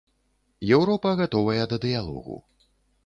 Еўропа 0.77 1.11
гатовая 1.21 1.67
да 1.75 1.81
дыялогу. 1.85 2.43